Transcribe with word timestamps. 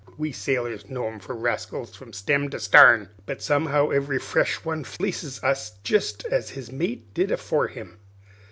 "We 0.17 0.31
sailors 0.31 0.89
know 0.89 1.05
'em 1.07 1.19
for 1.19 1.35
rascals 1.35 1.95
from 1.95 2.11
stem 2.11 2.49
to 2.49 2.59
starn, 2.59 3.09
but 3.27 3.39
somehow 3.39 3.89
every 3.91 4.17
fresh 4.17 4.65
one 4.65 4.83
fleeces 4.83 5.39
us 5.43 5.73
jest 5.83 6.25
as 6.31 6.49
his 6.49 6.71
mate 6.71 7.13
did 7.13 7.29
afore 7.29 7.67
him. 7.67 7.99